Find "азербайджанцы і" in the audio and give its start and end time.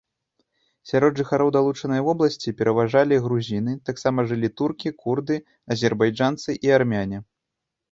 5.79-6.77